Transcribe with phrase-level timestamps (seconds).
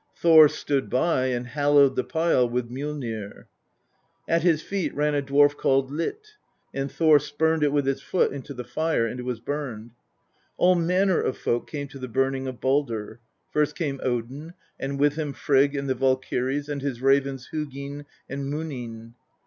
[0.15, 3.45] Thor stood by, and hallowed the pile with Mjollnir.
[4.27, 6.37] At his feet ran a dwarf called Lit,
[6.73, 9.91] and Thor spurned it with his loot into the tire, and it was burned.
[10.57, 13.19] All manner of folk came to the burning of Baldr.
[13.51, 18.51] First came Odin, and with him Frigg and the valkyries and his ravens Hugin and
[18.51, 19.13] Munm.